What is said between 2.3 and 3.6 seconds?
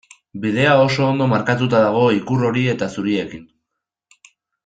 hori eta zuriekin.